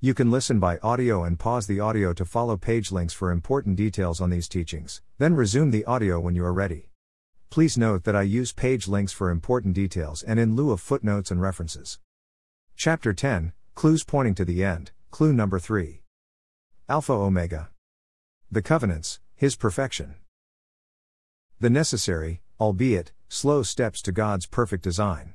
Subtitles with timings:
[0.00, 3.74] You can listen by audio and pause the audio to follow page links for important
[3.74, 6.90] details on these teachings, then resume the audio when you are ready.
[7.50, 11.32] Please note that I use page links for important details and in lieu of footnotes
[11.32, 11.98] and references.
[12.76, 16.02] Chapter 10 Clues pointing to the end, clue number 3.
[16.88, 17.70] Alpha Omega.
[18.52, 20.14] The covenants, His perfection.
[21.58, 25.34] The necessary, albeit, slow steps to God's perfect design.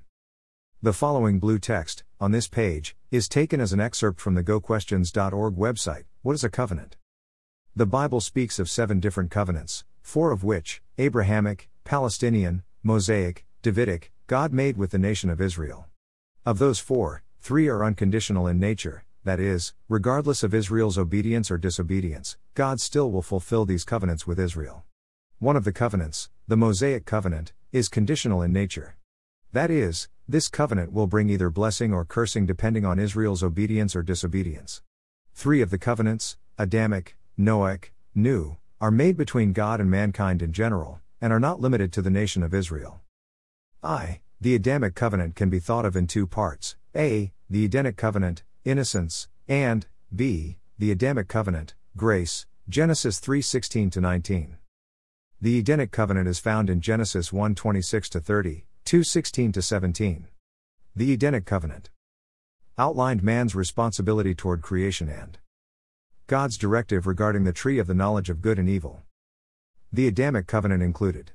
[0.81, 5.55] The following blue text, on this page, is taken as an excerpt from the GotQuestions.org
[5.55, 6.05] website.
[6.23, 6.97] What is a covenant?
[7.75, 14.51] The Bible speaks of seven different covenants, four of which, Abrahamic, Palestinian, Mosaic, Davidic, God
[14.51, 15.85] made with the nation of Israel.
[16.43, 21.59] Of those four, three are unconditional in nature, that is, regardless of Israel's obedience or
[21.59, 24.85] disobedience, God still will fulfill these covenants with Israel.
[25.37, 28.97] One of the covenants, the Mosaic covenant, is conditional in nature.
[29.51, 34.03] That is, this covenant will bring either blessing or cursing depending on Israel's obedience or
[34.03, 34.81] disobedience.
[35.33, 41.01] Three of the covenants, Adamic, Noahic, New, are made between God and mankind in general,
[41.19, 43.01] and are not limited to the nation of Israel.
[43.81, 44.21] I.
[44.39, 47.31] The Adamic covenant can be thought of in two parts A.
[47.49, 50.57] The Edenic covenant, innocence, and B.
[50.77, 54.57] The Adamic covenant, grace, Genesis 3 16 19.
[55.41, 60.27] The Edenic covenant is found in Genesis 1 26 30, 2:16 to 17.
[60.95, 61.89] The Edenic Covenant
[62.77, 65.39] outlined man's responsibility toward creation and
[66.27, 69.01] God's directive regarding the tree of the knowledge of good and evil.
[69.91, 71.31] The Adamic covenant included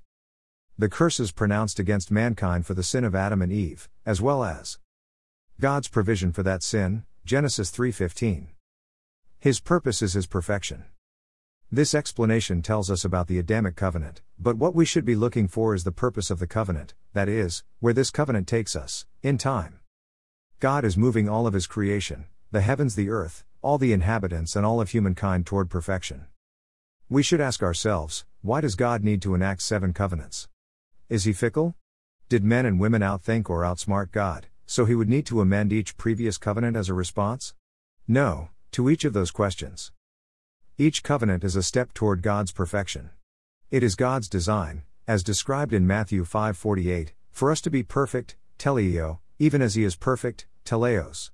[0.79, 4.79] the curses pronounced against mankind for the sin of Adam and Eve, as well as
[5.59, 8.51] God's provision for that sin, Genesis 3:15.
[9.41, 10.85] His purpose is his perfection.
[11.73, 15.75] This explanation tells us about the Adamic covenant, but what we should be looking for
[15.75, 19.81] is the purpose of the covenant, that is, where this covenant takes us, in time.
[20.61, 24.65] God is moving all of His creation, the heavens, the earth, all the inhabitants, and
[24.65, 26.27] all of humankind toward perfection.
[27.09, 30.47] We should ask ourselves why does God need to enact seven covenants?
[31.09, 31.75] Is He fickle?
[32.29, 35.97] Did men and women outthink or outsmart God, so He would need to amend each
[35.97, 37.53] previous covenant as a response?
[38.07, 39.91] No, to each of those questions.
[40.77, 43.11] Each covenant is a step toward God's perfection.
[43.73, 49.21] It is God's design, as described in Matthew 5:48, for us to be perfect, teleio,
[49.39, 51.31] even as he is perfect, teleos.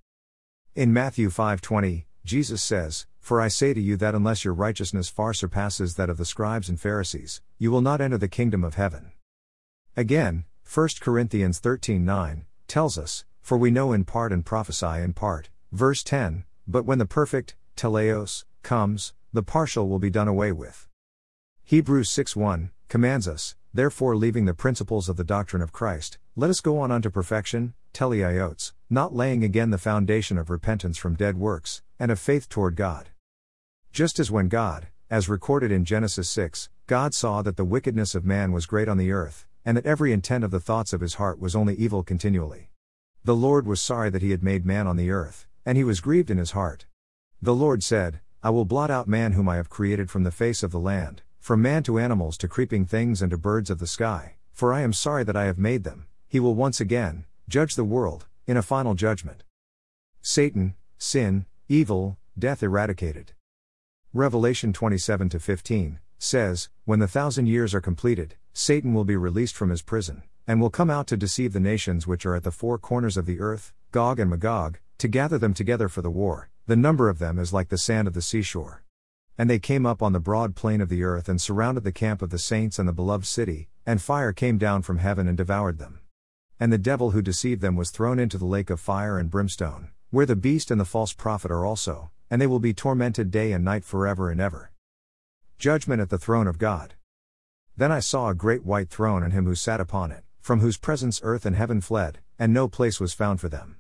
[0.77, 5.35] In Matthew 5:20, Jesus says, "For I say to you that unless your righteousness far
[5.35, 9.11] surpasses that of the scribes and Pharisees, you will not enter the kingdom of heaven."
[9.97, 15.51] Again, 1 Corinthians 13:9 tells us, "For we know in part and prophesy in part."
[15.73, 20.89] Verse 10, "But when the perfect, teleos, comes, the partial will be done away with.
[21.65, 26.61] Hebrews 6:1 commands us, therefore leaving the principles of the doctrine of Christ, let us
[26.61, 31.83] go on unto perfection, teleiotes, not laying again the foundation of repentance from dead works,
[31.99, 33.09] and of faith toward God.
[33.93, 38.25] Just as when God, as recorded in Genesis 6, God saw that the wickedness of
[38.25, 41.15] man was great on the earth, and that every intent of the thoughts of his
[41.15, 42.71] heart was only evil continually.
[43.25, 46.01] The Lord was sorry that he had made man on the earth, and he was
[46.01, 46.87] grieved in his heart.
[47.43, 50.63] The Lord said, I will blot out man whom I have created from the face
[50.63, 53.87] of the land, from man to animals to creeping things and to birds of the
[53.87, 56.07] sky, for I am sorry that I have made them.
[56.27, 59.45] He will once again judge the world, in a final judgment.
[60.23, 63.33] Satan, sin, evil, death eradicated.
[64.15, 69.69] Revelation 27 15 says, When the thousand years are completed, Satan will be released from
[69.69, 72.79] his prison, and will come out to deceive the nations which are at the four
[72.79, 76.75] corners of the earth, Gog and Magog, to gather them together for the war, the
[76.75, 78.84] number of them is like the sand of the seashore.
[79.37, 82.23] And they came up on the broad plain of the earth and surrounded the camp
[82.23, 85.79] of the saints and the beloved city, and fire came down from heaven and devoured
[85.79, 86.01] them.
[86.61, 89.91] And the devil who deceived them was thrown into the lake of fire and brimstone,
[90.11, 93.53] where the beast and the false prophet are also, and they will be tormented day
[93.53, 94.71] and night forever and ever.
[95.59, 96.95] Judgment at the throne of God.
[97.77, 100.79] Then I saw a great white throne and him who sat upon it, from whose
[100.79, 103.79] presence earth and heaven fled, and no place was found for them.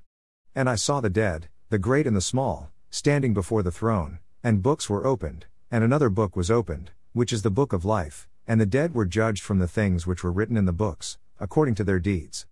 [0.54, 4.62] And I saw the dead, the great and the small, standing before the throne, and
[4.62, 8.60] books were opened, and another book was opened, which is the book of life, and
[8.60, 11.82] the dead were judged from the things which were written in the books, according to
[11.82, 12.44] their deeds.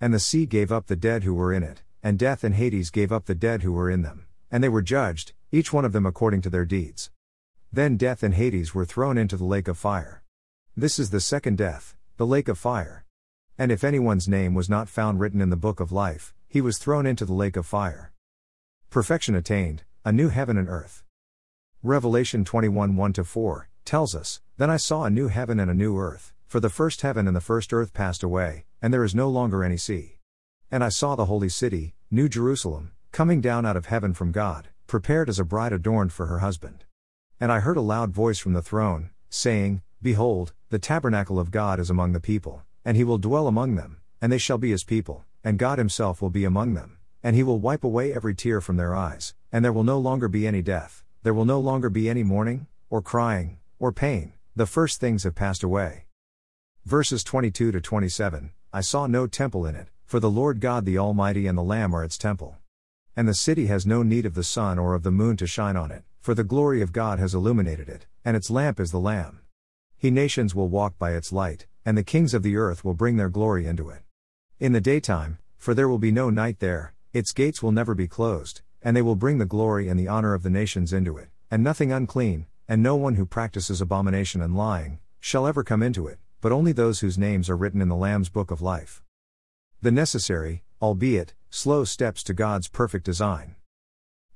[0.00, 2.88] And the sea gave up the dead who were in it, and death and Hades
[2.88, 5.92] gave up the dead who were in them, and they were judged, each one of
[5.92, 7.10] them according to their deeds.
[7.70, 10.22] Then death and Hades were thrown into the lake of fire.
[10.74, 13.04] This is the second death, the lake of fire.
[13.58, 16.78] And if anyone's name was not found written in the book of life, he was
[16.78, 18.12] thrown into the lake of fire.
[18.88, 21.03] Perfection attained, a new heaven and earth.
[21.86, 25.98] Revelation 21 1 4 tells us, Then I saw a new heaven and a new
[25.98, 29.28] earth, for the first heaven and the first earth passed away, and there is no
[29.28, 30.16] longer any sea.
[30.70, 34.68] And I saw the holy city, New Jerusalem, coming down out of heaven from God,
[34.86, 36.84] prepared as a bride adorned for her husband.
[37.38, 41.78] And I heard a loud voice from the throne, saying, Behold, the tabernacle of God
[41.78, 44.84] is among the people, and he will dwell among them, and they shall be his
[44.84, 48.62] people, and God himself will be among them, and he will wipe away every tear
[48.62, 51.88] from their eyes, and there will no longer be any death, there will no longer
[51.88, 56.04] be any mourning, or crying, or pain, the first things have passed away.
[56.84, 60.98] Verses 22 to 27 I saw no temple in it, for the Lord God the
[60.98, 62.58] Almighty and the Lamb are its temple.
[63.16, 65.76] And the city has no need of the sun or of the moon to shine
[65.78, 69.00] on it, for the glory of God has illuminated it, and its lamp is the
[69.00, 69.40] Lamb.
[69.96, 73.16] He nations will walk by its light, and the kings of the earth will bring
[73.16, 74.02] their glory into it.
[74.60, 78.06] In the daytime, for there will be no night there, its gates will never be
[78.06, 81.30] closed, and they will bring the glory and the honor of the nations into it,
[81.50, 86.06] and nothing unclean, and no one who practices abomination and lying, shall ever come into
[86.06, 89.02] it, but only those whose names are written in the Lamb's book of life.
[89.80, 93.56] The necessary, albeit, slow steps to God's perfect design.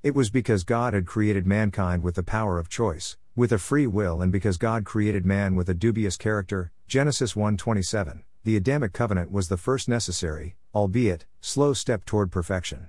[0.02, 3.86] It was because God had created mankind with the power of choice, with a free
[3.86, 9.30] will and because God created man with a dubious character, Genesis 1:27, the Adamic covenant
[9.30, 12.88] was the first necessary, albeit slow step toward perfection.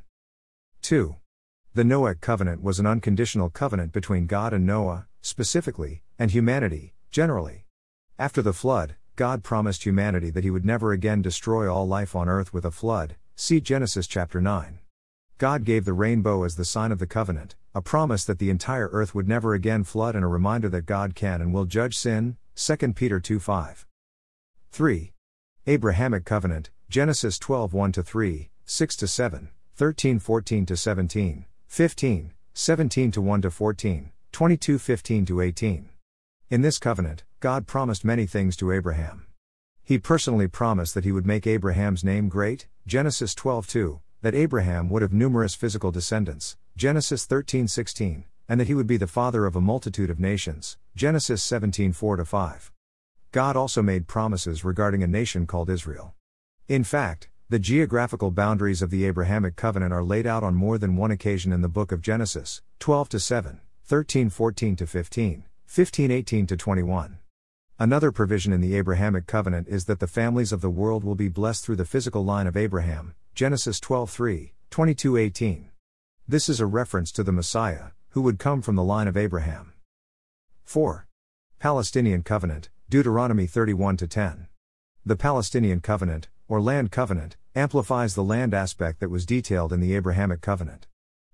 [0.82, 1.16] 2.
[1.80, 7.68] The Noahic covenant was an unconditional covenant between God and Noah, specifically, and humanity, generally.
[8.18, 12.28] After the flood, God promised humanity that he would never again destroy all life on
[12.28, 13.16] earth with a flood.
[13.38, 14.80] See Genesis chapter 9.
[15.38, 18.90] God gave the rainbow as the sign of the covenant, a promise that the entire
[18.92, 22.36] earth would never again flood and a reminder that God can and will judge sin.
[22.58, 23.88] 2 Peter 2 5.
[24.74, 25.14] 3.
[25.66, 33.42] Abrahamic covenant, Genesis 12 1 3, 6 7, 13 14 17, 15, 17 to 1
[33.44, 35.89] to 14, 22 15 to 18.
[36.50, 39.27] In this covenant, God promised many things to Abraham.
[39.83, 44.89] He personally promised that he would make Abraham's name great, Genesis 12 2, that Abraham
[44.89, 49.56] would have numerous physical descendants, Genesis 13:16, and that he would be the father of
[49.56, 52.71] a multitude of nations, Genesis 17:4-5.
[53.31, 56.16] God also made promises regarding a nation called Israel.
[56.68, 60.96] In fact, the geographical boundaries of the Abrahamic covenant are laid out on more than
[60.96, 66.12] one occasion in the book of Genesis, 12 to 7, 13 14 to 15, 15
[66.12, 67.18] 18 to 21.
[67.80, 71.28] Another provision in the Abrahamic covenant is that the families of the world will be
[71.28, 75.69] blessed through the physical line of Abraham, Genesis 12:3, 22:18.
[76.28, 79.74] This is a reference to the Messiah, who would come from the line of Abraham.
[80.66, 81.07] 4.
[81.57, 84.45] Palestinian covenant, Deuteronomy 31-10.
[85.04, 89.96] The Palestinian covenant, or land covenant, amplifies the land aspect that was detailed in the
[89.96, 90.88] Abrahamic covenant.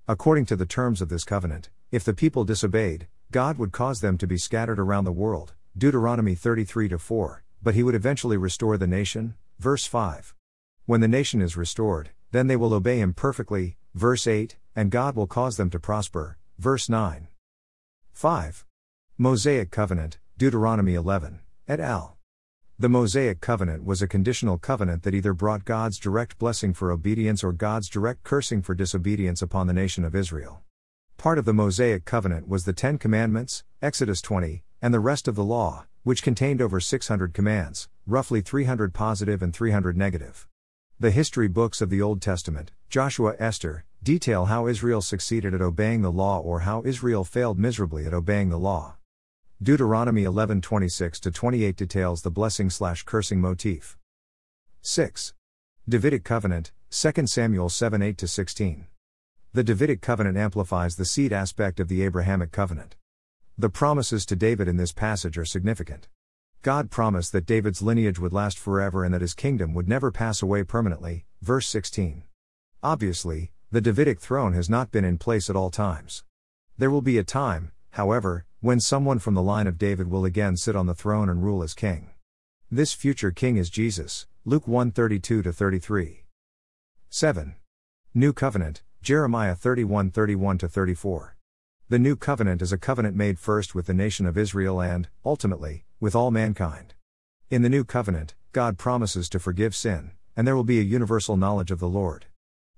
[0.08, 4.20] According to the terms of this covenant, if the people disobeyed, God would cause them
[4.20, 8.86] to be scattered around the world, Deuteronomy 33 4, but he would eventually restore the
[8.86, 10.36] nation, verse 5.
[10.86, 15.16] When the nation is restored, then they will obey him perfectly, verse 8, and God
[15.16, 17.28] will cause them to prosper, verse 9.
[18.14, 18.66] 5.
[19.18, 22.15] Mosaic Covenant, Deuteronomy 11, et al.
[22.78, 27.42] The Mosaic Covenant was a conditional covenant that either brought God's direct blessing for obedience
[27.42, 30.62] or God's direct cursing for disobedience upon the nation of Israel.
[31.16, 35.36] Part of the Mosaic Covenant was the Ten Commandments, Exodus 20, and the rest of
[35.36, 40.46] the law, which contained over 600 commands, roughly 300 positive and 300 negative.
[41.00, 46.02] The history books of the Old Testament, Joshua, Esther, detail how Israel succeeded at obeying
[46.02, 48.98] the law or how Israel failed miserably at obeying the law.
[49.66, 53.98] Deuteronomy 11:26 to 28 details the blessing/cursing motif.
[54.84, 55.34] 6.
[55.90, 58.86] Davidic covenant, 2 Samuel 7:8 to 16.
[59.54, 62.96] The Davidic covenant amplifies the seed aspect of the Abrahamic covenant.
[63.58, 66.10] The promises to David in this passage are significant.
[66.62, 70.44] God promised that David's lineage would last forever and that his kingdom would never pass
[70.44, 71.26] away permanently.
[71.42, 72.22] Verse 16.
[72.84, 76.24] Obviously, the Davidic throne has not been in place at all times.
[76.78, 80.58] There will be a time, however, when someone from the line of David will again
[80.58, 82.10] sit on the throne and rule as king.
[82.70, 86.26] This future king is Jesus, Luke 1:32 33.
[87.10, 87.56] 7.
[88.14, 91.38] New Covenant, Jeremiah 31 31 34.
[91.88, 95.86] The new covenant is a covenant made first with the nation of Israel and, ultimately,
[96.02, 96.96] with all mankind.
[97.50, 101.38] In the new covenant, God promises to forgive sin, and there will be a universal
[101.38, 102.26] knowledge of the Lord.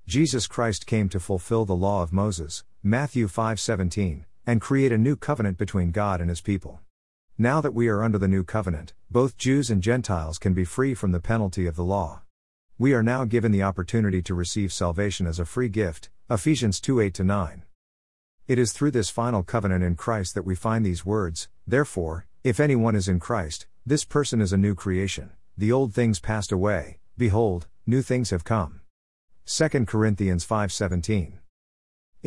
[0.05, 5.17] Jesus Christ came to fulfill the law of Moses, Matthew 5:17, and create a new
[5.17, 6.79] covenant between God and his people.
[7.37, 10.95] Now that we are under the new covenant, both Jews and Gentiles can be free
[10.95, 12.21] from the penalty of the law.
[12.79, 17.01] We are now given the opportunity to receive salvation as a free gift, Ephesians 2
[17.01, 17.63] 8 9.
[18.47, 22.61] It is through this final covenant in Christ that we find these words, therefore, if
[22.61, 25.31] anyone is in Christ, this person is a new creation.
[25.57, 28.79] The old things passed away, behold, new things have come.
[29.45, 31.39] 2 Corinthians 5:17.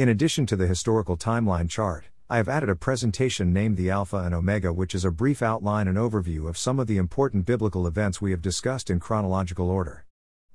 [0.01, 4.17] In addition to the historical timeline chart, I have added a presentation named the Alpha
[4.17, 7.87] and Omega, which is a brief outline and overview of some of the important biblical
[7.87, 10.07] events we have discussed in chronological order.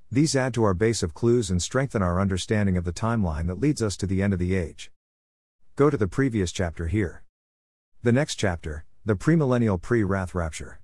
[0.09, 3.59] These add to our base of clues and strengthen our understanding of the timeline that
[3.59, 4.89] leads us to the end of the age.
[5.75, 7.23] Go to the previous chapter here.
[8.01, 10.79] The next chapter, the premillennial pre wrath rapture.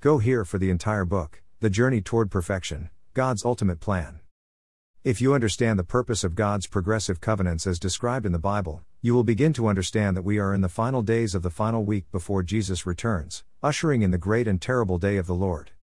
[0.00, 4.18] Go here for the entire book, The Journey Toward Perfection, God's Ultimate Plan.
[5.06, 9.14] If you understand the purpose of God's progressive covenants as described in the Bible, you
[9.14, 12.10] will begin to understand that we are in the final days of the final week
[12.10, 15.70] before Jesus returns, ushering in the great and terrible day of the Lord.